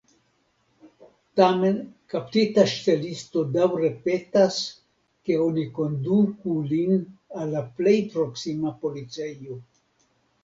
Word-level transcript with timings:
Tamen 1.39 1.75
kaptita 2.13 2.63
ŝtelisto 2.71 3.43
daŭre 3.57 3.91
petas, 4.07 4.57
ke 5.29 5.37
oni 5.43 5.65
konduku 5.75 6.55
lin 6.71 6.97
al 7.43 7.51
la 7.57 7.61
plej 7.81 7.95
proksima 8.15 8.73
policejo. 8.87 9.59